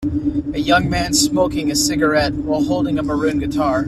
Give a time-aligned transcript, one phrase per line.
[0.55, 3.79] A young man is smoking a cigarette while holding a maroon guitar.